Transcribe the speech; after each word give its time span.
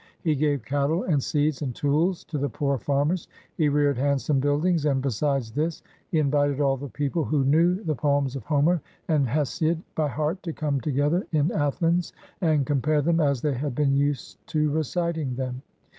He 0.23 0.33
gave 0.33 0.65
cattle 0.65 1.03
and 1.03 1.21
seeds 1.21 1.61
and 1.61 1.75
tools 1.75 2.23
to 2.23 2.39
the 2.39 2.49
poor 2.49 2.79
farmers; 2.79 3.27
he 3.55 3.69
reared 3.69 3.99
handsome 3.99 4.39
buildings; 4.39 4.87
and, 4.87 4.99
besides 4.99 5.51
this, 5.51 5.83
he 6.09 6.17
invited 6.17 6.59
all 6.59 6.75
the 6.75 6.89
people 6.89 7.23
who 7.23 7.43
knew 7.45 7.75
the 7.83 7.93
poems 7.93 8.35
of 8.35 8.43
Homer 8.43 8.81
and 9.09 9.27
Hesiod 9.29 9.79
by 9.93 10.07
heart 10.07 10.41
to 10.41 10.53
come 10.53 10.81
together 10.81 11.27
in 11.33 11.51
Athens 11.51 12.13
and 12.41 12.65
compare 12.65 13.03
them 13.03 13.19
as 13.19 13.41
they 13.43 13.53
had 13.53 13.75
been 13.75 13.93
used 13.95 14.39
to 14.47 14.71
reciting 14.71 15.35
them. 15.35 15.61